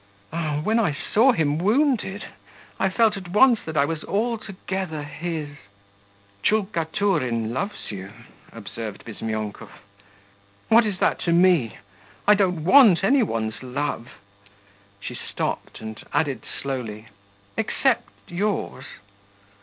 [0.33, 2.25] Ah, when I saw him wounded
[2.79, 5.49] I felt at once that I was altogether his.'
[6.41, 8.11] 'Tchulkaturin loves you,'
[8.51, 9.69] observed Bizmyonkov.
[10.69, 11.77] 'What is that to me?
[12.27, 14.17] I don't want any one's love.'...
[14.99, 17.09] She stopped and added slowly,
[17.55, 18.85] 'Except yours.